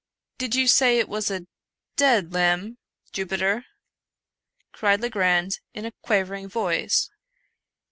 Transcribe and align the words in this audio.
"Did 0.39 0.55
you 0.55 0.67
say 0.67 0.97
it 0.97 1.07
was 1.07 1.29
a 1.29 1.45
dead 1.95 2.33
limb, 2.33 2.79
Jupiter?" 3.11 3.67
cried 4.73 4.99
Le 5.01 5.11
grand 5.11 5.59
in 5.75 5.85
a 5.85 5.93
quavering 6.01 6.49
voice. 6.49 7.11